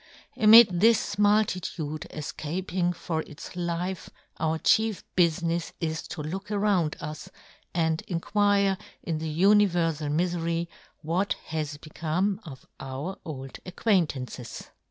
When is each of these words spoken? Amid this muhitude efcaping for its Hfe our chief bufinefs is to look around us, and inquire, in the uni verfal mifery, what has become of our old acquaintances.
Amid 0.35 0.79
this 0.81 1.17
muhitude 1.19 2.07
efcaping 2.11 2.95
for 2.95 3.21
its 3.27 3.49
Hfe 3.49 4.09
our 4.39 4.57
chief 4.57 5.03
bufinefs 5.15 5.73
is 5.79 6.01
to 6.07 6.23
look 6.23 6.49
around 6.49 6.95
us, 6.99 7.29
and 7.71 8.01
inquire, 8.07 8.79
in 9.03 9.19
the 9.19 9.29
uni 9.29 9.67
verfal 9.67 10.11
mifery, 10.11 10.67
what 11.03 11.33
has 11.45 11.77
become 11.77 12.41
of 12.45 12.65
our 12.79 13.17
old 13.27 13.59
acquaintances. 13.63 14.71